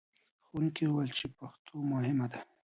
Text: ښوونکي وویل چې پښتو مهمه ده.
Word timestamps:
ښوونکي 0.45 0.83
وویل 0.87 1.11
چې 1.19 1.27
پښتو 1.37 1.73
مهمه 1.91 2.25
ده. 2.31 2.39